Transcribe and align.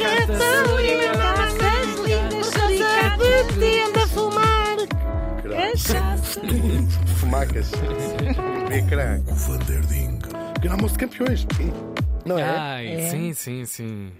Catarina, 0.00 0.62
lindas, 0.80 2.50
casa 2.54 3.52
de 3.58 3.80
anda 3.82 4.02
a 4.02 4.06
fumar. 4.08 4.76
Cachaça. 5.42 6.40
Fumacas. 7.18 7.70
Ecrã. 8.74 9.22
O 9.30 9.34
Vanderding. 9.34 10.18
Pequeno 10.54 10.74
almoço 10.74 10.94
de 10.94 11.00
campeões. 11.00 11.46
Não 12.24 12.38
é? 12.38 12.42
Ai, 12.44 12.86
É. 12.94 13.10
sim, 13.10 13.34
sim, 13.34 13.64
sim. 13.66 14.12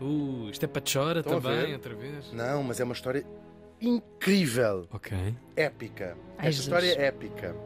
Uh, 0.00 0.50
isto 0.52 0.64
é 0.64 0.68
para 0.68 0.82
chora 0.82 1.20
Estão 1.20 1.38
a 1.38 1.40
também, 1.40 1.66
ver? 1.66 1.72
outra 1.72 1.94
vez. 1.96 2.32
Não, 2.32 2.62
mas 2.62 2.78
é 2.78 2.84
uma 2.84 2.94
história 2.94 3.24
incrível. 3.80 4.86
Ok. 4.92 5.16
Épica. 5.56 6.16
Ai, 6.38 6.48
Esta 6.48 6.50
Jesus. 6.52 6.64
história 6.66 6.94
é 7.02 7.06
épica. 7.06 7.56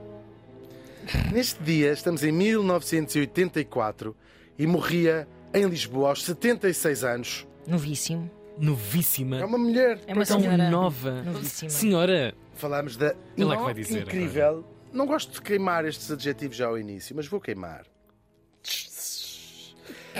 Neste 1.32 1.62
dia, 1.62 1.93
estamos 1.93 2.22
em 2.25 2.32
1984 2.32 4.16
e 4.59 4.66
morria 4.66 5.29
em 5.55 5.64
Lisboa 5.67 6.11
aos 6.11 6.24
76 6.24 7.05
anos. 7.05 7.47
Novíssimo. 7.66 8.30
Novíssima. 8.59 9.38
É 9.38 9.45
uma 9.45 9.59
mulher. 9.59 10.01
É 10.07 10.12
uma 10.12 10.24
Tão 10.27 10.41
senhora. 10.41 10.70
nova. 10.70 11.23
Novíssima. 11.23 11.70
Senhora, 11.70 12.34
Falamos 12.55 12.95
da 12.97 13.07
é 13.07 13.15
que 13.37 13.45
vai 13.45 13.73
dizer 13.74 14.02
incrível. 14.02 14.65
Não 14.93 15.07
gosto 15.07 15.33
de 15.33 15.41
queimar 15.41 15.87
estes 15.87 16.10
adjetivos 16.10 16.57
já 16.57 16.66
ao 16.66 16.77
início, 16.79 17.16
mas 17.16 17.27
vou 17.27 17.41
queimar. 17.41 17.87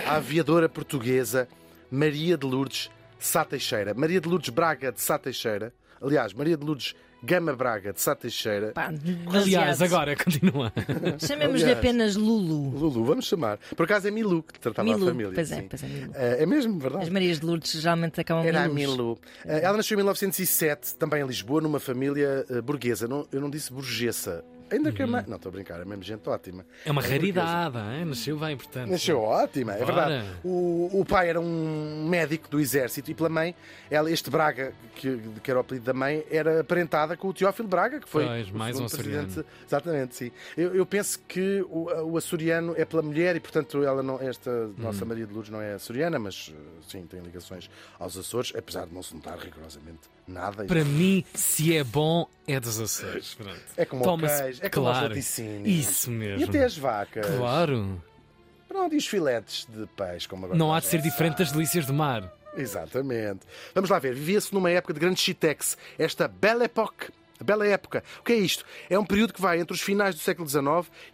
A 0.07 0.15
aviadora 0.15 0.67
portuguesa 0.67 1.47
Maria 1.91 2.37
de 2.37 2.47
Lourdes 2.47 2.89
Sá 3.19 3.45
Teixeira. 3.45 3.93
Maria 3.93 4.19
de 4.19 4.27
Lourdes 4.27 4.49
Braga 4.49 4.91
de 4.91 4.99
Sá 5.01 5.19
Teixeira. 5.19 5.71
Aliás, 6.01 6.33
Maria 6.33 6.57
de 6.57 6.65
Lourdes 6.65 6.95
Gama 7.23 7.53
Braga 7.55 7.93
de 7.93 8.01
Sá 8.01 8.15
Teixeira. 8.15 8.71
Pá, 8.73 8.91
aliás, 9.33 9.81
agora 9.81 10.15
continua. 10.15 10.71
Chamemos-lhe 11.19 11.63
Aliás. 11.63 11.77
apenas 11.77 12.15
Lulu. 12.15 12.69
Lulu, 12.71 13.03
vamos 13.05 13.27
chamar. 13.27 13.59
Por 13.75 13.83
acaso 13.83 14.07
é 14.07 14.11
Milu 14.11 14.41
que 14.43 14.59
tratava 14.59 14.87
Milu. 14.87 15.05
a 15.05 15.11
família. 15.11 15.31
Pois 15.33 15.51
é, 15.51 15.55
sim. 15.61 15.67
pois 15.69 15.83
é, 15.83 15.87
Milu. 15.87 16.11
É 16.15 16.43
é 16.43 16.45
mesmo, 16.45 16.79
verdade? 16.79 17.03
As 17.03 17.09
Marias 17.09 17.39
de 17.39 17.45
Lourdes 17.45 17.71
geralmente 17.73 18.19
acabam 18.19 18.45
Era 18.45 18.63
a. 18.63 18.67
Milu. 18.67 19.19
Eh, 19.45 19.61
Ela 19.63 19.77
nasceu 19.77 19.95
em 19.95 19.97
1907, 19.97 20.95
também 20.95 21.21
em 21.21 21.27
Lisboa, 21.27 21.61
numa 21.61 21.79
família 21.79 22.45
eh, 22.49 22.61
burguesa. 22.61 23.07
Não- 23.07 23.27
eu 23.31 23.39
não 23.39 23.49
disse 23.49 23.71
burguesa. 23.71 24.43
Ainda 24.71 24.91
que 24.91 25.01
a 25.03 25.07
mãe. 25.07 25.23
Não, 25.27 25.35
estou 25.35 25.49
a 25.49 25.53
brincar, 25.53 25.81
é 25.81 25.85
mesmo 25.85 26.03
gente 26.03 26.27
ótima. 26.29 26.65
É 26.85 26.91
uma 26.91 27.01
É 27.03 27.09
raridade, 27.09 27.77
hein? 27.77 28.05
nasceu 28.05 28.37
bem, 28.39 28.55
portanto. 28.57 28.89
Nasceu 28.89 29.19
ótima, 29.21 29.73
é 29.73 29.79
Bora. 29.79 29.85
verdade. 29.93 30.27
O, 30.43 30.89
o 31.01 31.05
pai 31.05 31.29
era 31.29 31.39
um 31.41 32.07
médico 32.07 32.49
do 32.49 32.59
exército 32.59 33.11
e 33.11 33.13
pela 33.13 33.29
mãe, 33.29 33.53
ela, 33.89 34.09
este 34.09 34.29
Braga, 34.29 34.73
que, 34.95 35.19
que 35.43 35.51
era 35.51 35.59
o 35.59 35.61
apelido 35.61 35.85
da 35.85 35.93
mãe, 35.93 36.23
era 36.31 36.61
aparentada 36.61 37.17
com 37.17 37.27
o 37.27 37.33
Teófilo 37.33 37.67
Braga, 37.67 37.99
que 37.99 38.07
foi 38.07 38.25
Pois, 38.25 38.49
mais 38.51 38.79
um 38.79 38.85
açoriano. 38.85 39.23
presidente. 39.25 39.47
Exatamente, 39.67 40.15
sim. 40.15 40.31
Eu, 40.55 40.73
eu 40.75 40.85
penso 40.85 41.19
que 41.27 41.61
o, 41.69 41.89
o 42.11 42.17
açoriano 42.17 42.73
é 42.77 42.85
pela 42.85 43.01
mulher 43.01 43.35
e, 43.35 43.39
portanto, 43.39 43.83
ela 43.83 44.01
não, 44.01 44.19
esta 44.21 44.49
Hum. 44.51 44.73
nossa 44.77 45.03
Maria 45.05 45.25
de 45.25 45.33
Lourdes 45.33 45.51
não 45.51 45.61
é 45.61 45.73
açoriana, 45.73 46.17
mas 46.19 46.53
sim, 46.87 47.05
tem 47.05 47.19
ligações 47.21 47.69
aos 47.99 48.15
Açores, 48.17 48.53
apesar 48.55 48.85
de 48.85 48.93
não 48.93 49.01
se 49.03 49.13
notar 49.15 49.37
rigorosamente 49.37 49.99
nada. 50.27 50.63
Para 50.65 50.83
mim, 50.85 51.23
se 51.33 51.75
é 51.75 51.83
bom, 51.83 52.27
é 52.47 52.59
dos 52.59 52.79
Açores. 52.79 53.33
Pronto. 53.33 53.59
É 53.75 53.85
como 53.85 54.01
o 54.01 54.05
Toma-se- 54.05 54.60
é 54.61 54.69
como 54.69 54.85
claro. 54.85 55.09
laticínios. 55.09 55.67
Isso 55.67 56.11
mesmo. 56.11 56.39
E 56.39 56.43
até 56.43 56.63
as 56.63 56.77
vacas. 56.77 57.25
Claro. 57.25 58.01
Pronto, 58.67 58.93
e 58.93 58.97
os 58.97 59.07
filetes 59.07 59.67
de 59.67 59.85
peixe, 59.87 60.27
como 60.27 60.45
agora 60.45 60.57
Não 60.57 60.73
há 60.73 60.79
de 60.79 60.85
ser 60.85 61.01
se 61.01 61.09
diferente 61.09 61.39
das 61.39 61.51
delícias 61.51 61.85
do 61.85 61.93
mar. 61.93 62.31
Exatamente. 62.55 63.41
Vamos 63.73 63.89
lá 63.89 63.99
ver. 63.99 64.13
Vivia-se 64.13 64.53
numa 64.53 64.69
época 64.69 64.93
de 64.93 64.99
grande 64.99 65.19
chitex. 65.19 65.77
Esta 65.97 66.27
Belle 66.27 66.65
Époque. 66.65 67.11
A 67.41 67.43
Bela 67.43 67.65
Época. 67.67 68.03
O 68.19 68.23
que 68.23 68.33
é 68.33 68.35
isto? 68.37 68.63
É 68.89 68.97
um 68.97 69.03
período 69.05 69.33
que 69.33 69.41
vai 69.41 69.59
entre 69.59 69.73
os 69.73 69.81
finais 69.81 70.13
do 70.15 70.21
século 70.21 70.47
XIX 70.47 70.63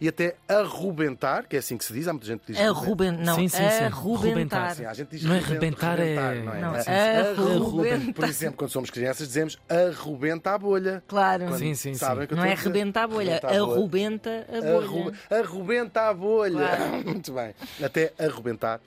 e 0.00 0.06
até 0.08 0.36
arrebentar, 0.46 1.46
que 1.46 1.56
é 1.56 1.58
assim 1.58 1.76
que 1.78 1.84
se 1.84 1.92
diz, 1.92 2.06
há 2.06 2.12
muita 2.12 2.26
gente 2.26 2.40
que 2.40 2.52
diz. 2.52 2.60
Arruben... 2.60 3.12
Não, 3.12 3.34
Sim, 3.36 3.48
sim, 3.48 3.56
sim. 3.56 3.84
arrubentar. 3.84 4.74
Sim, 4.76 4.84
há 4.84 4.92
gente 4.94 5.08
que 5.08 5.16
diz 5.16 5.24
Não 5.24 5.34
é 5.34 5.38
rebento, 5.38 5.80
rebentar, 5.84 5.98
é- 6.00 6.14
Não, 6.60 6.74
é? 6.74 6.78
sim, 6.80 6.84
sim. 6.84 6.90
Arrebenta. 6.90 7.42
Arrebenta. 7.42 8.12
Por 8.12 8.24
exemplo, 8.28 8.56
quando 8.58 8.70
somos 8.70 8.90
crianças, 8.90 9.26
dizemos 9.28 9.58
arrebenta 9.68 10.50
a 10.52 10.58
bolha. 10.58 11.02
Claro. 11.08 11.44
Quando 11.46 11.58
Sim, 11.58 11.74
sim, 11.74 11.94
sabem 11.94 12.22
sim. 12.22 12.28
que 12.28 12.34
Não 12.34 12.44
é 12.44 12.52
arrebenta 12.52 13.00
a 13.02 13.06
bolha, 13.06 13.40
Arrebenta 13.42 13.48
a 13.48 13.66
bolha. 13.66 13.78
arrebenta 13.78 14.46
a 14.48 14.60
bolha. 14.60 14.78
Arru- 14.78 15.12
Arrebenta 15.30 16.00
a 16.08 16.14
bolha. 16.14 16.58
Claro. 16.76 16.92
Muito 17.08 17.32
bem. 17.32 17.54
Até 17.82 18.12
arrebentar 18.18 18.80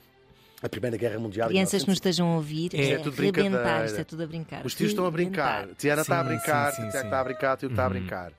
a 0.62 0.70
Primeira 0.70 0.98
Guerra 0.98 1.20
Mundial. 1.20 1.50
Crianças 1.50 1.84
que 1.84 1.90
nos 1.90 2.00
1900. 2.00 2.12
estejam 2.12 2.28
a 2.32 2.36
ouvir, 2.36 2.72
É, 2.76 2.92
é, 2.92 2.98
tudo 3.00 3.22
rebentar, 3.22 3.86
isto 3.86 4.00
é 4.00 4.04
tudo 4.04 4.24
a 4.24 4.28
brincar. 4.28 4.66
Os 4.66 4.76
tios 4.76 4.92
estão 4.92 5.06
a 5.06 5.12
brincar. 5.12 5.68
Tiana 5.78 6.02
está 6.02 6.20
a 6.20 6.24
brincar, 6.24 6.72
sim, 6.72 6.84
sim, 6.84 6.90
Tiago 6.90 7.06
está 7.08 7.20
a 7.20 7.24
brincar, 7.24 7.58
Tio 7.58 7.70
está 7.70 7.86
a 7.86 7.90
brincar. 7.90 8.34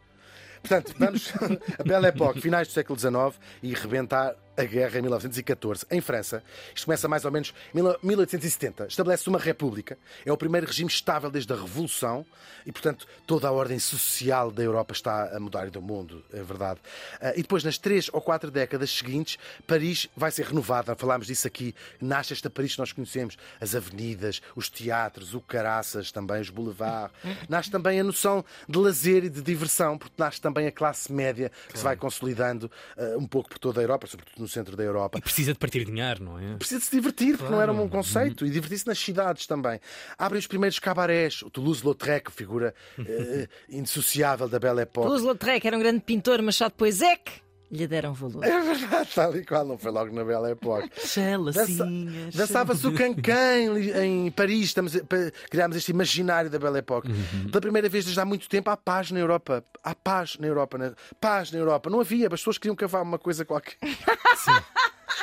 Portanto, 0.62 0.94
vamos 0.98 1.32
a 1.78 1.82
Belle 1.82 2.06
Époque, 2.06 2.40
finais 2.40 2.68
do 2.68 2.72
século 2.72 2.98
XIX 2.98 3.40
e 3.62 3.74
rebentar 3.74 4.34
a 4.56 4.64
guerra 4.64 4.98
em 4.98 5.02
1914, 5.02 5.86
em 5.90 6.00
França. 6.00 6.42
Isto 6.74 6.84
começa 6.84 7.08
mais 7.08 7.24
ou 7.24 7.30
menos 7.30 7.54
em 7.74 7.82
1870. 8.06 8.86
Estabelece 8.86 9.28
uma 9.28 9.38
república. 9.38 9.98
É 10.24 10.32
o 10.32 10.36
primeiro 10.36 10.66
regime 10.66 10.90
estável 10.90 11.30
desde 11.30 11.52
a 11.52 11.56
Revolução 11.56 12.24
e, 12.66 12.72
portanto, 12.72 13.06
toda 13.26 13.48
a 13.48 13.52
ordem 13.52 13.78
social 13.78 14.50
da 14.50 14.62
Europa 14.62 14.92
está 14.92 15.34
a 15.34 15.40
mudar 15.40 15.66
e 15.66 15.70
do 15.70 15.80
mundo, 15.80 16.22
é 16.32 16.42
verdade. 16.42 16.80
Ah, 17.20 17.32
E 17.34 17.42
depois, 17.42 17.64
nas 17.64 17.78
três 17.78 18.10
ou 18.12 18.20
quatro 18.20 18.50
décadas 18.50 18.90
seguintes, 18.90 19.38
Paris 19.66 20.08
vai 20.16 20.30
ser 20.30 20.46
renovada. 20.46 20.94
Falámos 20.94 21.26
disso 21.26 21.46
aqui. 21.46 21.74
Nasce 22.00 22.32
esta 22.32 22.50
Paris 22.50 22.72
que 22.74 22.78
nós 22.78 22.92
conhecemos. 22.92 23.36
As 23.60 23.74
avenidas, 23.74 24.42
os 24.54 24.68
teatros, 24.68 25.34
o 25.34 25.40
caraças, 25.40 26.12
também 26.12 26.40
os 26.40 26.50
boulevards. 26.50 27.16
Nasce 27.48 27.70
também 27.70 27.98
a 28.00 28.04
noção 28.04 28.44
de 28.68 28.78
lazer 28.78 29.24
e 29.24 29.30
de 29.30 29.40
diversão, 29.40 29.96
porque 29.96 30.14
nasce 30.18 30.40
também 30.40 30.66
a 30.66 30.72
classe 30.72 31.10
média 31.10 31.50
que 31.68 31.78
se 31.78 31.84
vai 31.84 31.96
consolidando 31.96 32.70
ah, 32.96 33.16
um 33.16 33.26
pouco 33.26 33.48
por 33.48 33.58
toda 33.58 33.80
a 33.80 33.82
Europa, 33.82 34.06
sobretudo 34.06 34.41
no 34.42 34.48
centro 34.48 34.76
da 34.76 34.82
Europa. 34.82 35.18
E 35.18 35.22
precisa 35.22 35.52
de 35.52 35.58
partir 35.58 35.84
dinheiro, 35.84 36.22
não 36.22 36.38
é? 36.38 36.56
Precisa 36.56 36.80
de 36.80 36.86
se 36.86 36.90
divertir, 36.90 37.36
porque 37.36 37.52
não 37.52 37.60
era 37.60 37.72
um 37.72 37.88
conceito. 37.88 38.44
E 38.46 38.50
divertir-se 38.50 38.86
nas 38.86 38.98
cidades 38.98 39.46
também. 39.46 39.80
Abrem 40.18 40.38
os 40.38 40.46
primeiros 40.46 40.78
cabarés. 40.78 41.42
O 41.42 41.50
Toulouse-Lautrec, 41.50 42.30
figura 42.30 42.74
eh, 42.98 43.48
indissociável 43.68 44.48
da 44.48 44.58
Belle 44.58 44.82
Époque. 44.82 45.06
Toulouse-Lautrec 45.06 45.66
era 45.66 45.76
um 45.76 45.80
grande 45.80 46.00
pintor, 46.00 46.42
mas 46.42 46.56
só 46.56 46.68
depois 46.68 47.00
é 47.00 47.16
que 47.16 47.41
lhe 47.72 47.86
deram 47.86 48.12
valor. 48.12 48.44
É 48.44 48.60
verdade, 48.60 49.10
tal 49.14 49.34
e 49.34 49.44
qual. 49.44 49.64
Não 49.64 49.78
foi 49.78 49.90
logo 49.90 50.14
na 50.14 50.22
Belle 50.22 50.52
Époque. 50.52 50.90
Chelacinhas. 51.06 52.34
Dançava-se 52.34 52.86
o 52.86 52.94
cancan 52.94 53.78
em, 53.78 54.30
Paris. 54.30 54.66
Estamos, 54.66 54.94
criámos 55.50 55.76
este 55.76 55.90
imaginário 55.90 56.50
da 56.50 56.58
Belle 56.58 56.78
Époque. 56.78 57.10
Pela 57.50 57.60
primeira 57.60 57.88
vez 57.88 58.04
desde 58.04 58.20
há 58.20 58.24
muito 58.24 58.48
tempo 58.48 58.68
há 58.70 58.76
paz 58.76 59.10
na 59.10 59.18
Europa. 59.18 59.64
Há 59.82 59.94
paz 59.94 60.36
na 60.38 60.46
Europa. 60.46 60.76
né? 60.76 60.92
Paz 61.20 61.50
na 61.50 61.58
Europa. 61.58 61.88
Não 61.88 62.00
havia. 62.00 62.26
As 62.26 62.40
pessoas 62.40 62.58
queriam 62.58 62.76
cavar 62.76 63.02
uma 63.02 63.18
coisa 63.18 63.44
qualquer. 63.44 63.76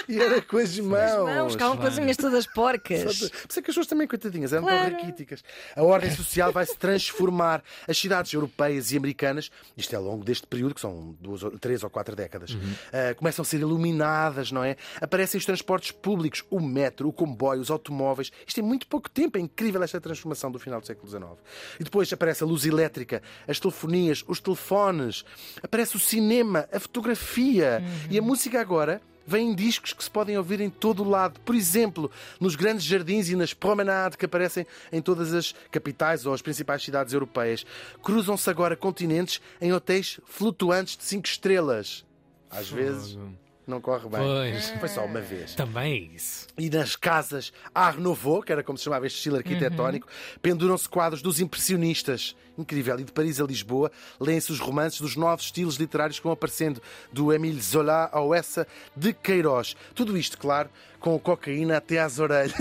E 0.09 0.19
era 0.19 0.41
com 0.41 0.57
as 0.57 0.77
mãos. 0.79 1.35
Não, 1.35 1.49
ficavam 1.51 1.77
com 1.77 1.83
as 1.85 1.97
unhas 1.99 2.17
todas 2.17 2.47
porcas. 2.47 3.03
Por 3.03 3.11
isso 3.11 3.25
é 3.27 3.53
que 3.53 3.59
as 3.59 3.65
pessoas 3.67 3.85
também, 3.85 4.07
coitadinhas, 4.07 4.51
eram 4.51 4.63
Claro. 4.63 4.89
tão 4.89 4.99
raquíticas. 4.99 5.43
A 5.75 5.83
ordem 5.83 6.09
social 6.09 6.51
vai 6.51 6.65
se 6.65 6.75
transformar. 6.75 7.63
As 7.87 7.95
cidades 7.97 8.33
europeias 8.33 8.91
e 8.91 8.97
americanas, 8.97 9.51
isto 9.77 9.93
é 9.93 9.97
ao 9.97 10.03
longo 10.03 10.25
deste 10.25 10.47
período, 10.47 10.73
que 10.73 10.81
são 10.81 11.15
duas, 11.21 11.41
três 11.61 11.83
ou 11.83 11.89
quatro 11.91 12.15
décadas, 12.15 12.57
ah, 12.91 13.13
começam 13.13 13.43
a 13.43 13.45
ser 13.45 13.59
iluminadas, 13.59 14.51
não 14.51 14.63
é? 14.63 14.75
Aparecem 14.99 15.37
os 15.37 15.45
transportes 15.45 15.91
públicos, 15.91 16.43
o 16.49 16.59
metro, 16.59 17.07
o 17.07 17.13
comboio, 17.13 17.61
os 17.61 17.69
automóveis. 17.69 18.31
Isto 18.47 18.59
em 18.61 18.63
muito 18.63 18.87
pouco 18.87 19.07
tempo. 19.09 19.37
É 19.37 19.41
incrível 19.41 19.83
esta 19.83 20.01
transformação 20.01 20.51
do 20.51 20.57
final 20.57 20.81
do 20.81 20.87
século 20.87 21.07
XIX. 21.07 21.25
E 21.79 21.83
depois 21.83 22.11
aparece 22.11 22.43
a 22.43 22.47
luz 22.47 22.65
elétrica, 22.65 23.21
as 23.47 23.59
telefonias, 23.59 24.23
os 24.27 24.39
telefones, 24.39 25.23
aparece 25.61 25.95
o 25.95 25.99
cinema, 25.99 26.67
a 26.71 26.79
fotografia 26.79 27.83
e 28.09 28.17
a 28.17 28.21
música 28.23 28.59
agora. 28.59 28.99
Vêm 29.29 29.53
discos 29.53 29.93
que 29.93 30.03
se 30.03 30.09
podem 30.09 30.35
ouvir 30.35 30.59
em 30.59 30.71
todo 30.71 31.03
o 31.03 31.07
lado. 31.07 31.39
Por 31.41 31.53
exemplo, 31.53 32.09
nos 32.39 32.55
grandes 32.55 32.83
jardins 32.83 33.29
e 33.29 33.35
nas 33.35 33.53
promenades 33.53 34.15
que 34.15 34.25
aparecem 34.25 34.65
em 34.91 35.03
todas 35.03 35.31
as 35.35 35.53
capitais 35.69 36.25
ou 36.25 36.33
as 36.33 36.41
principais 36.41 36.83
cidades 36.83 37.13
europeias. 37.13 37.63
Cruzam-se 38.01 38.49
agora 38.49 38.75
continentes 38.75 39.39
em 39.61 39.71
hotéis 39.71 40.19
flutuantes 40.25 40.97
de 40.97 41.03
cinco 41.03 41.27
estrelas. 41.27 42.03
Às 42.49 42.69
vezes 42.69 43.15
não 43.69 43.79
corre 43.79 44.09
bem. 44.09 44.19
Pois. 44.19 44.69
Foi 44.79 44.89
só 44.89 45.05
uma 45.05 45.21
vez. 45.21 45.53
Também 45.55 45.93
é 45.93 46.15
isso. 46.15 46.47
E 46.57 46.69
nas 46.69 46.95
casas 46.95 47.53
Art 47.73 47.97
Nouveau, 47.97 48.41
que 48.41 48.51
era 48.51 48.63
como 48.63 48.77
se 48.77 48.83
chamava 48.83 49.05
este 49.07 49.17
estilo 49.17 49.37
arquitetónico, 49.37 50.07
penduram-se 50.41 50.89
quadros 50.89 51.21
dos 51.21 51.39
impressionistas. 51.39 52.35
Incrível. 52.57 52.99
E 52.99 53.05
de 53.05 53.11
Paris 53.13 53.39
a 53.39 53.45
Lisboa, 53.45 53.89
leem-se 54.19 54.51
os 54.51 54.59
romances 54.59 54.99
dos 54.99 55.15
novos 55.15 55.45
estilos 55.45 55.75
literários 55.77 56.17
que 56.19 56.23
vão 56.23 56.33
aparecendo, 56.33 56.81
do 57.13 57.31
Émile 57.31 57.61
Zola 57.61 58.09
ao 58.11 58.33
essa 58.35 58.67
de 58.93 59.13
Queiroz. 59.13 59.77
Tudo 59.95 60.17
isto, 60.17 60.37
claro, 60.37 60.69
com 60.99 61.17
cocaína 61.17 61.77
até 61.77 61.99
às 62.01 62.19
orelhas. 62.19 62.51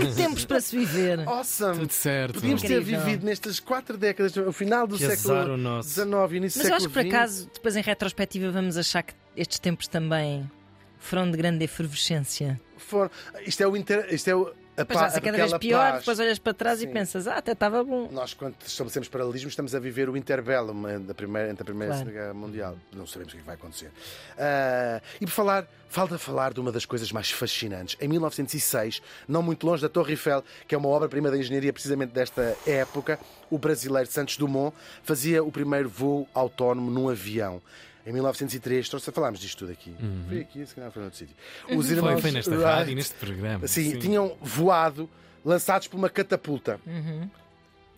Que 0.00 0.14
tempos 0.14 0.44
para 0.46 0.60
se 0.62 0.78
viver. 0.78 1.28
awesome! 1.28 1.80
Tudo 1.80 1.92
certo. 1.92 2.34
Podíamos 2.34 2.62
ter 2.62 2.80
Incrível. 2.80 3.00
vivido 3.04 3.26
nestas 3.26 3.60
quatro 3.60 3.98
décadas, 3.98 4.34
o 4.36 4.52
final 4.52 4.86
do 4.86 4.96
Que 4.96 5.14
século 5.14 5.54
o 5.54 5.56
nosso. 5.58 5.90
XIX 5.90 6.08
e 6.32 6.36
início 6.36 6.58
Mas 6.58 6.66
do 6.68 6.72
eu 6.72 6.76
acho 6.76 6.84
século 6.84 6.88
que 6.88 6.92
por 6.94 7.02
XX. 7.02 7.14
acaso, 7.14 7.50
depois 7.52 7.76
em 7.76 7.82
retrospectiva, 7.82 8.50
vamos 8.50 8.78
achar 8.78 9.02
que 9.02 9.12
estes 9.36 9.58
tempos 9.58 9.86
também 9.88 10.50
foram 10.98 11.30
de 11.30 11.36
grande 11.36 11.64
efervescência. 11.64 12.60
Foram- 12.76 13.10
Isto 13.46 13.62
é, 13.62 13.66
o 13.66 13.76
inter... 13.76 14.12
Isto 14.12 14.30
é 14.30 14.34
o 14.34 14.52
a 14.74 14.82
é 14.82 15.20
cada 15.20 15.36
vez 15.36 15.52
pior, 15.58 15.90
paz. 15.90 15.98
depois 16.00 16.18
olhas 16.18 16.38
para 16.38 16.54
trás 16.54 16.78
Sim. 16.78 16.86
e 16.86 16.92
pensas, 16.92 17.26
ah, 17.28 17.36
até 17.36 17.52
estava 17.52 17.84
bom. 17.84 18.08
Nós, 18.10 18.32
quando 18.32 18.54
estabelecemos 18.66 19.06
paralelismo, 19.06 19.50
estamos 19.50 19.74
a 19.74 19.78
viver 19.78 20.08
o 20.08 20.16
interbellum 20.16 20.88
eh, 20.88 20.98
da 20.98 21.12
primeira, 21.12 21.50
entre 21.50 21.60
a 21.62 21.64
Primeira 21.66 21.92
e 21.92 21.94
a 21.94 21.96
Claro. 21.98 22.08
Segunda 22.08 22.24
Guerra 22.24 22.34
Mundial. 22.34 22.78
Não 22.94 23.06
sabemos 23.06 23.34
o 23.34 23.36
que 23.36 23.42
vai 23.42 23.54
acontecer. 23.54 23.90
Ah, 24.38 25.02
e 25.20 25.26
por 25.26 25.32
falar, 25.32 25.68
falta 25.90 26.18
falar 26.18 26.54
de 26.54 26.60
uma 26.60 26.72
das 26.72 26.86
coisas 26.86 27.12
mais 27.12 27.30
fascinantes. 27.30 27.98
Em 28.00 28.08
1906, 28.08 29.02
não 29.28 29.42
muito 29.42 29.66
longe 29.66 29.82
da 29.82 29.90
Torre 29.90 30.12
Eiffel, 30.12 30.42
que 30.66 30.74
é 30.74 30.78
uma 30.78 30.88
obra-prima 30.88 31.30
da 31.30 31.36
engenharia 31.36 31.72
precisamente 31.72 32.12
desta 32.12 32.56
época, 32.66 33.20
o 33.50 33.58
brasileiro 33.58 34.10
Santos 34.10 34.38
Dumont 34.38 34.74
fazia 35.02 35.44
o 35.44 35.52
primeiro 35.52 35.90
voo 35.90 36.26
autónomo 36.32 36.90
num 36.90 37.10
avião. 37.10 37.60
Em 38.04 38.12
1903, 38.12 38.88
trouxe, 38.88 39.12
falámos 39.12 39.38
disto 39.38 39.58
tudo 39.60 39.72
aqui. 39.72 39.94
Foi 40.28 40.40
aqui, 40.40 40.66
se 40.66 40.74
calhar 40.74 40.90
foi 40.90 41.02
noutro 41.02 41.18
sítio. 41.18 41.36
Os 41.76 41.86
Foi, 41.86 41.96
irmãos 41.96 42.20
foi 42.20 42.30
nesta 42.32 42.50
Wright- 42.50 42.64
rádio 42.64 42.92
e 42.92 42.94
neste 42.96 43.14
programa. 43.14 43.68
Sim, 43.68 43.98
tinham 43.98 44.36
voado 44.40 45.08
lançados 45.44 45.86
por 45.88 45.96
uma 45.96 46.10
catapulta. 46.10 46.80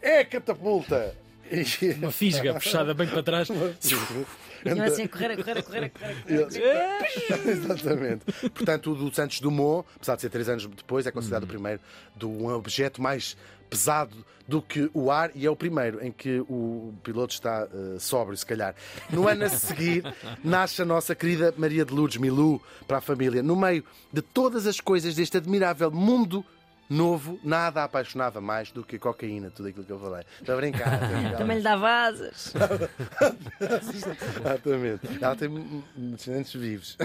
É 0.03 0.23
catapulta! 0.25 1.17
Uma 1.99 2.11
fisga 2.11 2.55
puxada 2.55 2.94
bem 2.94 3.06
para 3.06 3.23
trás. 3.23 3.49
Tinham 3.49 4.85
assim 4.85 5.02
a 5.02 5.08
correr, 5.08 5.32
a 5.32 5.37
correr, 5.37 5.58
a 5.58 5.62
correr, 5.62 5.85
a 5.85 5.91
correr. 5.91 6.14
Eles- 6.26 6.56
Exatamente. 7.46 8.25
Portanto, 8.50 8.93
o 8.93 8.94
do 8.94 9.14
Santos 9.14 9.41
Dumont, 9.41 9.87
apesar 9.96 10.17
de 10.17 10.23
ser 10.23 10.31
três 10.31 10.49
anos 10.49 10.67
depois, 10.67 11.06
é 11.06 11.11
considerado 11.11 11.44
o 11.44 11.46
primeiro 11.46 11.81
de 12.17 12.25
um 12.26 12.49
objeto 12.49 13.00
mais 13.02 13.37
pesado 13.69 14.25
do 14.46 14.61
que 14.61 14.91
o 14.93 15.11
ar 15.11 15.31
e 15.35 15.46
é 15.46 15.50
o 15.50 15.56
primeiro 15.56 16.05
em 16.05 16.12
que 16.12 16.38
o 16.41 16.93
piloto 17.02 17.32
está 17.32 17.67
eh, 17.73 17.99
sóbrio, 17.99 18.37
se 18.37 18.44
calhar. 18.44 18.75
No 19.11 19.26
ano 19.26 19.44
a 19.44 19.49
seguir, 19.49 20.05
nasce 20.44 20.82
a 20.82 20.85
nossa 20.85 21.14
querida 21.14 21.52
Maria 21.56 21.85
de 21.85 21.93
Lourdes 21.93 22.19
Milu 22.19 22.61
para 22.87 22.99
a 22.99 23.00
família. 23.00 23.43
No 23.43 23.56
meio 23.56 23.82
de 24.12 24.20
todas 24.20 24.67
as 24.67 24.81
coisas 24.81 25.14
deste 25.14 25.38
admirável 25.38 25.91
mundo 25.91 26.44
novo, 26.88 27.38
nada 27.42 27.82
a 27.82 27.84
apaixonava 27.84 28.40
mais 28.40 28.70
do 28.70 28.84
que 28.84 28.96
a 28.96 28.98
cocaína, 28.98 29.50
tudo 29.50 29.69
aquilo 29.69 29.84
que 29.84 29.92
eu 29.92 29.98
falei. 29.98 30.25
Estou 30.40 30.54
a 30.54 30.58
brincar. 30.58 30.98
brincar. 30.98 31.36
Também 31.38 31.56
lhe 31.58 31.62
dava 31.62 31.88
asas. 31.88 32.52
Exatamente. 34.40 35.08
Ela 35.20 35.36
tem 35.36 35.84
descendentes 35.96 36.54
vivos. 36.54 36.96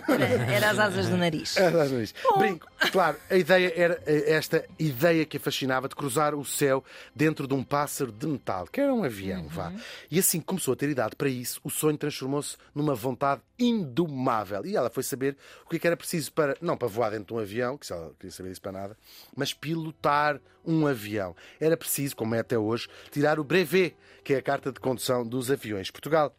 Era 0.54 0.72
as 0.72 0.80
asas 0.80 1.10
do 1.10 1.18
nariz. 1.18 1.58
É 1.58 1.64
verdade, 1.70 1.94
Luís. 1.94 2.14
Brinco. 2.38 2.68
Claro, 2.92 3.18
a 3.30 3.36
ideia 3.36 3.74
era 3.76 4.02
esta 4.06 4.66
ideia 4.78 5.26
que 5.26 5.38
a 5.38 5.40
fascinava 5.40 5.88
de 5.88 5.96
cruzar 5.96 6.36
o 6.36 6.46
céu 6.46 6.84
dentro 7.16 7.48
de 7.48 7.54
um 7.54 7.64
pássaro 7.64 8.12
de 8.12 8.28
metal, 8.28 8.68
que 8.68 8.82
era 8.82 8.94
um 8.94 9.04
avião, 9.04 9.48
vá. 9.48 9.74
E 10.10 10.20
assim 10.20 10.40
que 10.40 10.46
começou 10.46 10.74
a 10.74 10.78
ter 10.78 10.90
idade 10.90 11.16
para 11.16 11.30
isso, 11.30 11.60
o 11.64 11.70
sonho 11.70 11.98
transformou-se 11.98 12.58
numa 12.74 12.96
vontade 12.96 13.42
indomável. 13.60 14.66
E 14.66 14.76
ela 14.76 14.90
foi 14.90 15.04
saber 15.04 15.36
o 15.66 15.70
que 15.70 15.76
é 15.76 15.80
que 15.80 15.88
era 15.88 15.98
preciso 15.98 16.32
para, 16.32 16.56
não 16.62 16.78
para 16.78 16.88
voar 16.88 17.12
dentro 17.12 17.28
de 17.28 17.34
um 17.34 17.40
avião, 17.40 17.78
que 17.78 17.86
se 17.86 17.94
ela 17.94 18.14
queria 18.18 18.32
saber 18.32 18.52
isso 18.52 18.62
para 18.62 18.72
nada, 18.72 18.98
mas 19.36 19.54
pilotar 19.54 20.40
um 20.66 20.88
avião. 20.88 21.36
Era 21.60 21.76
preciso, 21.76 22.16
como 22.16 22.36
é 22.36 22.40
até 22.40 22.58
hoje, 22.58 22.88
tirar 23.12 23.40
o 23.40 23.44
brevet, 23.44 23.96
que 24.24 24.34
é 24.34 24.38
a 24.38 24.42
carta 24.42 24.72
de 24.72 24.80
condução 24.80 25.28
dos 25.28 25.52
aviões. 25.52 25.92
Portugal 25.92 26.36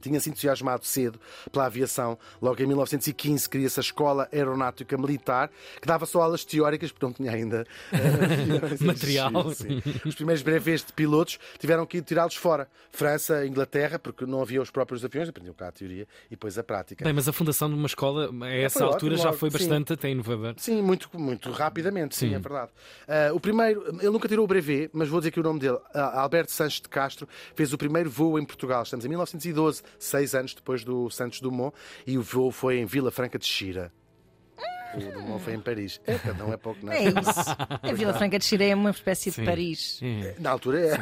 tinha-se 0.00 0.30
entusiasmado 0.30 0.84
cedo 0.84 1.20
pela 1.50 1.66
aviação. 1.66 2.18
Logo 2.40 2.62
em 2.62 2.66
1915 2.66 3.48
cria-se 3.48 3.80
a 3.80 3.82
Escola 3.82 4.28
Aeronáutica 4.32 4.96
Militar, 4.96 5.50
que 5.80 5.86
dava 5.86 6.06
só 6.06 6.22
aulas 6.22 6.44
teóricas, 6.44 6.92
porque 6.92 7.06
não 7.06 7.12
tinha 7.12 7.32
ainda 7.32 7.66
aviões 7.92 8.80
Material. 8.90 9.30
Sim. 9.54 9.82
Os 10.04 10.14
primeiros 10.14 10.42
brevets 10.42 10.84
de 10.84 10.92
pilotos 10.92 11.38
tiveram 11.58 11.86
que 11.86 11.98
ir 11.98 12.02
tirá-los 12.02 12.34
fora. 12.36 12.68
França, 12.90 13.46
Inglaterra, 13.46 13.98
porque 13.98 14.26
não 14.26 14.42
havia 14.42 14.60
os 14.60 14.70
próprios 14.70 15.04
aviões, 15.04 15.28
aprendiam 15.28 15.54
cá 15.54 15.68
a 15.68 15.72
teoria 15.72 16.06
e 16.26 16.30
depois 16.30 16.58
a 16.58 16.62
prática. 16.62 17.04
Bem, 17.04 17.12
mas 17.12 17.28
a 17.28 17.32
fundação 17.32 17.68
de 17.68 17.74
uma 17.74 17.86
escola, 17.86 18.30
a 18.44 18.48
essa 18.48 18.80
foi 18.80 18.88
altura, 18.88 19.16
já 19.16 19.32
foi 19.32 19.50
sim. 19.50 19.58
bastante 19.58 19.92
até 19.92 20.10
inovador. 20.10 20.54
Sim, 20.56 20.82
muito, 20.82 21.08
muito 21.18 21.50
rapidamente, 21.50 22.16
sim, 22.16 22.30
Sim. 22.30 22.34
é 22.34 22.38
verdade. 22.38 22.70
Ah, 23.06 23.30
o 23.32 23.40
primeiro, 23.40 23.86
ele 24.00 24.10
nunca 24.10 24.28
tirou 24.28 24.44
o 24.44 24.48
brevet, 24.48 24.90
mas 24.92 25.08
vou 25.08 25.20
dizer 25.20 25.30
aqui 25.30 25.40
o 25.40 25.42
nome 25.42 25.60
dele. 25.60 25.78
Ah, 25.94 26.20
Alberto 26.20 26.52
Sanches 26.52 26.80
de 26.80 26.88
Castro 26.88 27.28
fez 27.54 27.72
o 27.72 27.78
primeiro 27.78 28.10
voo 28.10 28.38
em 28.38 28.44
Portugal. 28.44 28.82
Estamos 28.82 29.04
em 29.04 29.08
1912, 29.08 29.79
seis 29.98 30.34
anos 30.34 30.54
depois 30.54 30.84
do 30.84 31.10
Santos 31.10 31.40
Dumont, 31.40 31.74
e 32.06 32.18
o 32.18 32.22
voo 32.22 32.50
foi 32.50 32.78
em 32.78 32.86
Vila 32.86 33.10
Franca 33.10 33.38
de 33.38 33.46
Xira. 33.46 33.92
O 34.94 34.98
Dumont 34.98 35.42
foi 35.42 35.54
em 35.54 35.60
Paris. 35.60 36.00
É, 36.06 36.18
cada 36.18 36.44
um 36.44 36.52
é 36.52 36.56
pouco, 36.56 36.84
não 36.84 36.92
É 36.92 37.04
isso. 37.04 37.14
A 37.82 37.92
Vila 37.92 38.12
Franca 38.14 38.38
de 38.38 38.44
Xiré 38.44 38.70
é 38.70 38.74
uma 38.74 38.90
espécie 38.90 39.30
de 39.30 39.36
Sim. 39.36 39.44
Paris. 39.44 40.00
É. 40.02 40.34
Na 40.38 40.50
altura 40.50 40.80
é. 40.80 40.98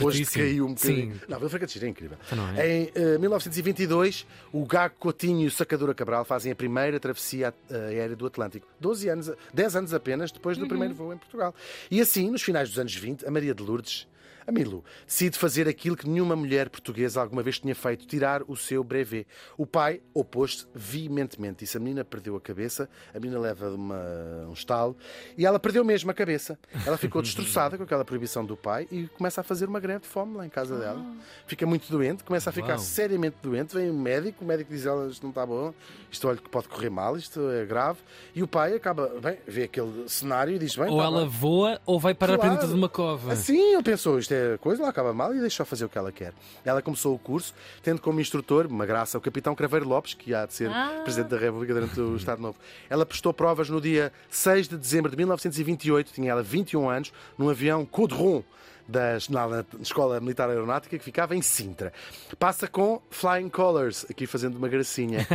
Hoje 0.00 0.24
caiu 0.26 0.66
um 0.66 0.74
bocadinho. 0.74 1.14
Sim. 1.14 1.20
Não, 1.28 1.38
Vila 1.38 1.50
Franca 1.50 1.66
de 1.66 1.72
Xira 1.72 1.86
é 1.86 1.88
incrível. 1.88 2.16
Então 2.24 2.38
não 2.38 2.56
é? 2.56 2.68
Em 2.68 2.92
eh, 2.94 3.18
1922, 3.18 4.26
o 4.52 4.64
Gago 4.64 4.94
Coutinho 4.98 5.42
e 5.42 5.46
o 5.46 5.50
Sacadura 5.50 5.94
Cabral 5.94 6.24
fazem 6.24 6.52
a 6.52 6.54
primeira 6.54 7.00
travessia 7.00 7.52
eh, 7.68 7.74
aérea 7.74 8.14
do 8.14 8.26
Atlântico. 8.26 8.66
12 8.80 9.08
anos, 9.08 9.32
10 9.52 9.76
anos 9.76 9.94
apenas 9.94 10.30
depois 10.30 10.56
do 10.56 10.66
primeiro 10.68 10.94
voo 10.94 11.12
em 11.12 11.18
Portugal. 11.18 11.54
E 11.90 12.00
assim, 12.00 12.30
nos 12.30 12.42
finais 12.42 12.68
dos 12.68 12.78
anos 12.78 12.94
20, 12.94 13.26
a 13.26 13.30
Maria 13.30 13.54
de 13.54 13.62
Lourdes. 13.62 14.06
A 14.46 14.50
Milu 14.52 14.84
decide 15.06 15.38
fazer 15.38 15.68
aquilo 15.68 15.96
que 15.96 16.08
nenhuma 16.08 16.34
mulher 16.34 16.68
portuguesa 16.68 17.20
alguma 17.20 17.42
vez 17.42 17.58
tinha 17.58 17.74
feito, 17.74 18.06
tirar 18.06 18.42
o 18.48 18.56
seu 18.56 18.82
brevet. 18.82 19.26
O 19.56 19.64
pai 19.66 20.00
opôs-se 20.12 20.66
veementemente. 20.74 21.60
Disse 21.60 21.76
a 21.76 21.80
menina 21.80 22.04
perdeu 22.04 22.36
a 22.36 22.40
cabeça, 22.40 22.88
a 23.14 23.18
menina 23.20 23.38
leva 23.40 23.70
uma, 23.70 24.00
um 24.48 24.52
estalo 24.52 24.96
e 25.36 25.46
ela 25.46 25.58
perdeu 25.58 25.84
mesmo 25.84 26.10
a 26.10 26.14
cabeça. 26.14 26.58
Ela 26.86 26.96
ficou 26.96 27.20
destroçada 27.22 27.76
com 27.76 27.84
aquela 27.84 28.04
proibição 28.04 28.44
do 28.44 28.56
pai 28.56 28.88
e 28.90 29.06
começa 29.16 29.40
a 29.40 29.44
fazer 29.44 29.68
uma 29.68 29.78
greve 29.80 30.00
de 30.00 30.08
fome 30.08 30.36
lá 30.36 30.44
em 30.46 30.50
casa 30.50 30.78
dela. 30.78 31.04
Fica 31.46 31.64
muito 31.66 31.90
doente, 31.90 32.24
começa 32.24 32.50
a 32.50 32.52
ficar 32.52 32.70
Uau. 32.74 32.78
seriamente 32.78 33.36
doente. 33.42 33.74
Vem 33.74 33.90
o 33.90 33.94
médico, 33.94 34.44
o 34.44 34.46
médico 34.46 34.70
diz 34.72 34.86
ela 34.86 35.08
isto 35.08 35.22
não 35.22 35.30
está 35.30 35.46
bom, 35.46 35.72
isto 36.10 36.26
olha 36.28 36.38
que 36.38 36.48
pode 36.48 36.68
correr 36.68 36.90
mal, 36.90 37.16
isto 37.16 37.40
é 37.50 37.64
grave. 37.64 38.00
E 38.34 38.42
o 38.42 38.48
pai 38.48 38.74
acaba, 38.74 39.08
bem, 39.20 39.38
vê 39.46 39.64
aquele 39.64 40.08
cenário 40.08 40.54
e 40.54 40.58
diz: 40.58 40.74
bem, 40.76 40.90
Ou 40.90 40.98
tá 40.98 41.04
ela 41.04 41.20
bem. 41.20 41.28
voa 41.28 41.80
ou 41.86 42.00
vai 42.00 42.14
parar 42.14 42.32
para 42.38 42.42
Claro. 42.48 42.54
dentro 42.54 42.68
de 42.68 42.74
uma 42.74 42.88
cova. 42.88 43.32
Assim, 43.32 43.74
ele 43.74 43.82
pensou, 43.82 44.18
isto 44.18 44.31
é 44.32 44.58
coisa, 44.58 44.82
lá 44.82 44.88
acaba 44.88 45.12
mal 45.12 45.34
e 45.34 45.40
deixou 45.40 45.64
fazer 45.66 45.84
o 45.84 45.88
que 45.88 45.98
ela 45.98 46.10
quer. 46.12 46.32
Ela 46.64 46.82
começou 46.82 47.14
o 47.14 47.18
curso, 47.18 47.54
tendo 47.82 48.00
como 48.00 48.20
instrutor, 48.20 48.66
uma 48.66 48.86
graça, 48.86 49.16
o 49.18 49.20
capitão 49.20 49.54
Craveiro 49.54 49.88
Lopes, 49.88 50.14
que 50.14 50.34
há 50.34 50.46
de 50.46 50.54
ser 50.54 50.70
Ah. 50.70 51.00
Presidente 51.02 51.30
da 51.30 51.38
República 51.38 51.74
durante 51.74 52.00
o 52.00 52.16
Estado 52.16 52.40
Novo. 52.40 52.56
Ela 52.88 53.04
prestou 53.06 53.32
provas 53.32 53.68
no 53.68 53.80
dia 53.80 54.12
6 54.30 54.68
de 54.68 54.76
dezembro 54.76 55.10
de 55.10 55.16
1928, 55.16 56.12
tinha 56.12 56.30
ela 56.30 56.42
21 56.42 56.88
anos, 56.88 57.12
num 57.36 57.48
avião 57.48 57.84
Caudron, 57.84 58.42
da 58.92 59.16
Escola 59.80 60.20
Militar 60.20 60.48
Aeronáutica, 60.48 60.96
que 60.96 61.04
ficava 61.04 61.34
em 61.34 61.42
Sintra. 61.42 61.92
Passa 62.38 62.68
com 62.68 63.00
Flying 63.10 63.48
Colors, 63.48 64.06
aqui 64.08 64.26
fazendo 64.26 64.56
uma 64.56 64.68
gracinha. 64.68 65.26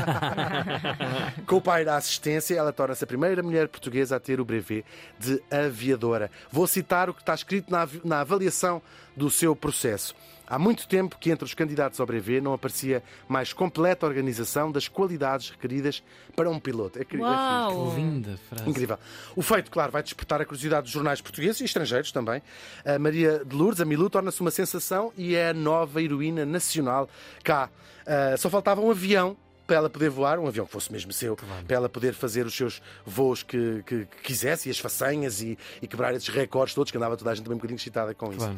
com 1.46 1.58
o 1.58 1.62
pai 1.62 1.84
da 1.84 1.98
assistência, 1.98 2.56
ela 2.56 2.72
torna-se 2.72 3.04
a 3.04 3.08
primeira 3.08 3.44
mulher 3.44 3.68
portuguesa 3.68 4.16
a 4.16 4.20
ter 4.20 4.40
o 4.40 4.46
brevet 4.46 4.86
de 5.20 5.42
aviadora. 5.52 6.32
Vou 6.52 6.68
citar 6.68 7.10
o 7.10 7.14
que 7.14 7.22
está 7.22 7.34
escrito 7.34 7.72
na, 7.72 7.88
na 8.06 8.22
avaliação 8.22 8.82
do 9.16 9.30
seu 9.30 9.56
processo. 9.56 10.16
Há 10.48 10.58
muito 10.58 10.88
tempo 10.88 11.18
que 11.20 11.30
entre 11.30 11.44
os 11.44 11.54
candidatos 11.54 12.00
ao 12.00 12.06
brevet 12.06 12.40
não 12.42 12.54
aparecia 12.54 13.04
mais 13.28 13.52
completa 13.52 14.06
organização 14.06 14.72
das 14.72 14.88
qualidades 14.88 15.50
requeridas 15.50 16.02
para 16.36 16.50
um 16.50 16.58
piloto. 16.60 16.98
É, 17.00 17.02
é. 17.02 17.18
Uau! 17.18 17.92
Que 17.94 18.00
linda 18.02 18.40
frase. 18.50 18.70
Incrível. 18.70 18.98
O 19.36 19.42
feito, 19.42 19.70
claro, 19.70 19.92
vai 19.92 20.02
despertar 20.02 20.42
a 20.42 20.46
curiosidade 20.46 20.84
dos 20.84 20.92
jornais 20.92 21.20
portugueses 21.20 21.60
e 21.62 21.66
estrangeiros 21.66 22.12
também. 22.12 22.42
A 22.86 22.98
Maria 22.98 23.44
de 23.46 23.56
Lourdes, 23.56 23.82
a 23.82 23.86
Milu, 23.86 24.10
torna-se 24.10 24.40
uma 24.40 24.52
sensação 24.52 25.12
e 25.18 25.36
é 25.36 25.50
a 25.50 25.54
nova 25.54 26.02
heroína 26.02 26.46
nacional 26.46 27.10
cá. 27.44 27.70
Ah, 28.06 28.36
só 28.38 28.50
faltava 28.50 28.80
um 28.80 28.90
avião 28.90 29.36
para 29.66 29.76
ela 29.76 29.90
poder 29.90 30.10
voar, 30.10 30.40
um 30.40 30.48
avião 30.48 30.66
que 30.66 30.72
fosse 30.72 30.90
mesmo 30.94 31.12
seu, 31.12 31.36
para 31.36 31.76
ela 31.76 31.90
poder 31.90 32.14
fazer 32.14 32.46
os 32.46 32.56
seus 32.56 32.82
voos 33.06 33.44
que, 33.44 33.84
que- 33.86 34.06
que 34.06 34.22
quisesse 34.24 34.70
e 34.70 34.72
as 34.72 34.80
façanhas 34.80 35.42
e, 35.42 35.58
e 35.82 35.88
quebrar 35.88 36.14
esses 36.16 36.30
recordes 36.30 36.74
todos, 36.74 36.90
que 36.90 36.98
andava 36.98 37.18
toda 37.18 37.32
a 37.32 37.36
gente 37.36 37.44
bem 37.46 37.54
um 37.56 37.58
bocadinho 37.58 37.76
excitada 37.76 38.14
com 38.14 38.32
isso. 38.32 38.50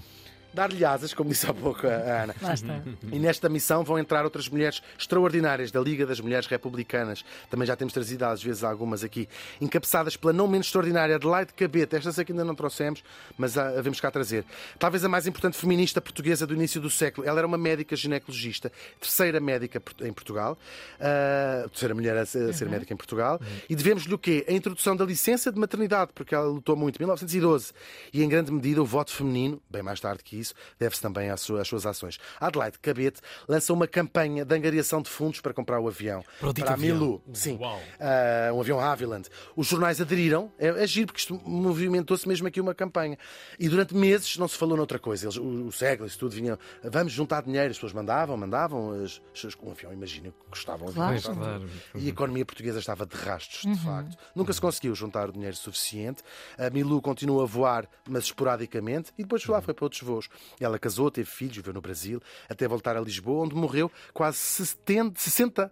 Dar-lhe 0.54 0.84
asas, 0.84 1.14
como 1.14 1.30
disse 1.30 1.50
há 1.50 1.54
pouco 1.54 1.86
a 1.88 2.24
Ana. 2.24 2.36
Lá 2.42 2.54
está. 2.54 2.82
E 3.12 3.20
nesta 3.20 3.48
missão 3.50 3.84
vão 3.84 4.00
entrar 4.00 4.24
outras 4.24 4.50
mulheres 4.50 4.82
extraordinárias 4.98 5.72
da 5.72 5.80
Liga 5.80 6.06
das 6.06 6.20
Mulheres 6.20 6.48
Republicanas. 6.48 7.24
Também 7.50 7.68
já 7.68 7.76
temos 7.76 7.94
trazido 7.94 8.24
às 8.24 8.42
vezes 8.42 8.64
algumas 8.64 9.04
aqui. 9.04 9.28
Encabeçadas 9.62 10.18
pela 10.18 10.34
não 10.34 10.48
menos 10.48 10.68
extraordinária 10.68 11.16
Adelaide 11.16 11.54
Cabete. 11.54 11.96
Esta 11.96 12.12
sei 12.12 12.26
que 12.26 12.32
ainda 12.32 12.44
não 12.44 12.56
trouxemos, 12.56 13.04
mas 13.38 13.58
a, 13.58 13.80
a 13.80 13.82
vemos 13.82 14.00
cá 14.00 14.10
trazer. 14.10 14.44
Talvez 14.78 15.04
a 15.04 15.10
mais 15.10 15.28
importante 15.28 15.58
feminista 15.58 16.02
portuguesa 16.02 16.48
do 16.48 16.54
início 16.54 16.82
do 16.82 16.90
século. 16.90 17.28
Ela 17.28 17.40
era 17.40 17.48
uma 17.48 17.58
médica 17.58 17.96
ginecologista, 17.96 18.72
terceira 19.00 19.40
médica 19.40 19.82
em 20.02 20.12
Portugal, 20.12 20.58
ah, 21.00 21.66
terceira 21.70 21.94
mulher 21.94 22.18
a 22.18 22.26
ser, 22.26 22.50
a 22.50 22.54
ser 22.54 22.68
médica 22.70 22.94
em 22.94 22.98
Portugal. 22.98 23.40
E 23.70 23.76
devemos-lhe 23.76 24.14
o 24.14 24.18
quê? 24.18 24.46
A 24.48 24.52
introdução 24.52 24.96
da 24.96 25.06
licença 25.06 25.52
de 25.52 25.60
maternidade, 25.60 26.12
porque 26.14 26.34
ela 26.34 26.48
lutou 26.48 26.76
muito 26.76 26.98
em 26.98 27.04
1912. 27.04 27.72
E 28.14 28.24
em 28.24 28.30
grande 28.30 28.52
medida 28.52 28.82
o 28.82 28.86
voto 28.86 29.12
feminino, 29.12 29.62
bem 29.70 29.84
mais 29.84 30.00
tarde 30.00 30.24
que 30.24 30.39
isso 30.40 30.54
deve-se 30.80 31.02
também 31.02 31.30
às 31.30 31.42
suas, 31.42 31.62
às 31.62 31.68
suas 31.68 31.86
ações. 31.86 32.18
A 32.40 32.48
Adelaide 32.48 32.80
Cabete 32.80 33.22
lança 33.48 33.74
uma 33.74 33.88
campanha 33.88 34.44
de 34.44 34.56
angariação 34.56 35.02
de 35.02 35.10
fundos 35.10 35.42
para 35.42 35.54
comprar 35.54 35.80
o 35.80 35.88
avião. 35.88 36.24
Para 36.40 36.50
o 36.50 36.54
dito 36.54 36.68
a 36.68 36.74
avião. 36.74 36.98
Milu. 36.98 37.24
Sim. 37.34 37.58
Uau. 37.60 37.82
Ah, 38.00 38.52
um 38.54 38.62
avião 38.62 38.80
Havilland. 38.80 39.30
Os 39.56 39.68
jornais 39.68 40.02
aderiram. 40.02 40.52
É, 40.58 40.68
é 40.68 40.88
giro, 40.88 41.08
porque 41.08 41.20
isto 41.20 41.40
movimentou-se 41.46 42.28
mesmo 42.28 42.48
aqui 42.48 42.60
uma 42.60 42.74
campanha. 42.74 43.18
E 43.60 43.70
durante 43.70 43.96
meses 43.96 44.38
não 44.38 44.48
se 44.48 44.58
falou 44.58 44.78
noutra 44.78 45.00
coisa. 45.00 45.26
Eles, 45.26 45.38
o, 45.38 45.68
o 45.68 45.72
SEGLA, 45.72 46.08
isso 46.08 46.18
tudo 46.20 46.32
vinha. 46.32 46.58
Vamos 46.84 47.14
juntar 47.14 47.44
dinheiro. 47.44 47.70
As 47.70 47.78
pessoas 47.78 47.94
mandavam, 47.94 48.36
mandavam. 48.38 49.04
As, 49.04 49.22
as, 49.34 49.56
um 49.62 49.72
avião, 49.72 49.92
imagino, 49.94 50.32
que 50.32 50.50
custavam. 50.50 50.92
Claro. 50.92 51.20
Claro. 51.22 51.70
E 51.96 52.06
a 52.08 52.10
economia 52.10 52.46
portuguesa 52.46 52.80
estava 52.80 53.06
de 53.06 53.16
rastos, 53.16 53.62
de 53.62 53.84
facto. 53.84 54.18
Nunca 54.36 54.54
se 54.54 54.62
conseguiu 54.62 54.96
juntar 54.96 55.30
o 55.30 55.32
dinheiro 55.32 55.56
suficiente. 55.56 56.24
A 56.58 56.70
Milu 56.70 57.02
continua 57.02 57.44
a 57.44 57.46
voar, 57.46 57.88
mas 58.08 58.26
esporadicamente, 58.26 59.12
e 59.18 59.24
depois 59.24 59.46
lá 59.46 59.62
foi 59.62 59.74
para 59.74 59.86
outros 59.86 60.02
voos. 60.02 60.29
Ela 60.60 60.80
casou, 60.80 61.10
teve 61.12 61.30
filhos, 61.30 61.58
viveu 61.58 61.74
no 61.74 61.82
Brasil, 61.82 62.22
até 62.48 62.68
voltar 62.68 62.96
a 62.96 63.02
Lisboa, 63.02 63.46
onde 63.46 63.56
morreu 63.56 63.92
quase 64.14 64.38
70, 64.38 65.20
60, 65.20 65.72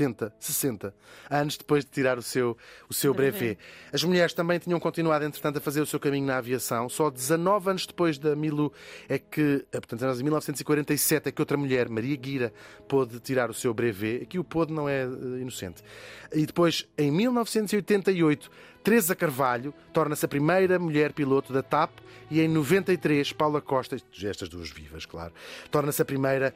70, 0.00 0.32
60 0.38 0.94
anos 1.28 1.56
depois 1.58 1.84
de 1.84 1.90
tirar 1.90 2.18
o 2.18 2.22
seu, 2.22 2.56
o 2.88 2.94
seu 2.94 3.12
brevet. 3.12 3.58
As 3.92 4.02
mulheres 4.02 4.32
também 4.32 4.58
tinham 4.58 4.80
continuado, 4.80 5.24
entretanto, 5.24 5.58
a 5.58 5.60
fazer 5.60 5.80
o 5.82 5.86
seu 5.86 6.00
caminho 6.00 6.26
na 6.26 6.38
aviação. 6.38 6.88
Só 6.88 7.10
19 7.10 7.70
anos 7.70 7.86
depois 7.86 8.18
da 8.18 8.34
Milu 8.34 8.72
é 9.08 9.18
que, 9.18 9.66
eh, 9.70 9.80
portanto, 9.80 10.02
em 10.02 10.22
1947, 10.22 11.28
é 11.28 11.32
que 11.32 11.42
outra 11.42 11.56
mulher, 11.56 11.88
Maria 11.88 12.16
Guira, 12.16 12.52
pôde 12.88 13.20
tirar 13.20 13.50
o 13.50 13.54
seu 13.54 13.74
brevet. 13.74 14.22
Aqui 14.22 14.38
o 14.38 14.44
pôde 14.44 14.72
não 14.72 14.88
é 14.88 15.02
eh, 15.02 15.40
inocente. 15.40 15.82
E 16.32 16.46
depois, 16.46 16.88
em 16.96 17.10
1988, 17.10 18.50
Teresa 18.82 19.14
Carvalho 19.14 19.74
torna-se 19.92 20.24
a 20.24 20.28
primeira 20.28 20.78
mulher 20.78 21.12
piloto 21.12 21.52
da 21.52 21.62
TAP 21.62 21.90
e 22.30 22.40
em 22.40 22.48
93, 22.48 23.32
Paula 23.32 23.60
Costa, 23.60 23.96
estas 24.22 24.48
duas 24.48 24.70
vivas, 24.70 25.04
claro, 25.04 25.32
torna-se 25.70 26.00
a 26.00 26.04
primeira 26.04 26.54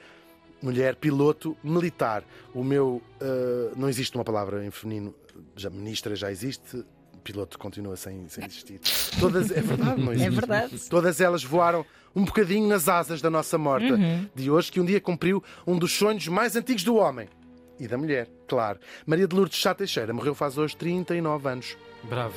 mulher 0.64 0.96
piloto 0.96 1.56
militar. 1.62 2.24
O 2.54 2.64
meu. 2.64 3.02
eh, 3.20 3.72
não 3.76 3.88
existe 3.88 4.16
uma 4.16 4.24
palavra 4.24 4.64
em 4.64 4.70
feminino, 4.70 5.14
já, 5.54 5.68
ministra 5.68 6.16
já 6.16 6.30
existe. 6.30 6.84
Piloto 7.22 7.58
continua 7.58 7.96
sem, 7.96 8.28
sem 8.28 8.44
existir. 8.44 8.80
Todas, 9.18 9.50
é 9.50 9.60
verdade, 9.60 10.00
não 10.02 10.12
existe. 10.12 10.26
É 10.26 10.30
verdade. 10.30 10.88
Todas 10.90 11.20
elas 11.20 11.42
voaram 11.42 11.84
um 12.14 12.24
bocadinho 12.24 12.68
nas 12.68 12.86
asas 12.88 13.22
da 13.22 13.30
nossa 13.30 13.56
morta 13.56 13.98
de 14.34 14.50
hoje, 14.50 14.70
que 14.70 14.78
um 14.80 14.84
dia 14.84 15.00
cumpriu 15.00 15.42
um 15.66 15.78
dos 15.78 15.92
sonhos 15.92 16.28
mais 16.28 16.54
antigos 16.54 16.84
do 16.84 16.96
homem 16.96 17.28
e 17.80 17.88
da 17.88 17.96
mulher, 17.96 18.28
claro. 18.46 18.78
Maria 19.06 19.26
de 19.26 19.34
Lourdes 19.34 19.58
Chá 19.58 19.74
Teixeira 19.74 20.12
morreu 20.12 20.34
faz 20.34 20.58
hoje 20.58 20.76
39 20.76 21.48
anos. 21.48 21.76
Bravo. 22.04 22.36